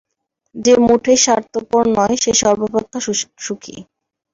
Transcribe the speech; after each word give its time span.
যে 0.55 0.73
মোটেই 0.81 1.17
স্বার্থপর 1.17 1.83
নয়, 1.97 2.15
সেই 2.23 2.35
সর্বাপেক্ষা 2.41 2.99
সুখী। 3.05 3.75